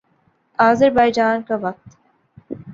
[0.59, 1.97] آذربائیجان کا وقت